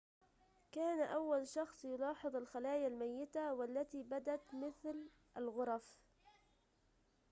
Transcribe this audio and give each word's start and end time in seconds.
كان 0.71 0.99
أول 1.01 1.47
شخص 1.47 1.85
يلاحظ 1.85 2.35
الخلايا 2.35 2.87
الميتة 2.87 3.53
والتي 3.53 4.03
بدت 4.03 4.41
مثل 4.53 5.07
الغرف 5.37 5.99